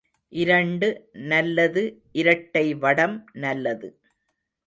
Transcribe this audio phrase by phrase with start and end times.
[0.33, 0.87] இரண்டு
[1.23, 1.83] நல்லது
[2.11, 3.15] இரட்டை வடம்
[3.35, 3.89] நல்லது!